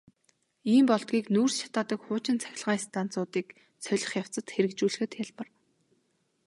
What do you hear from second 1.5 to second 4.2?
шатаадаг хуучин цахилгаан станцуудыг солих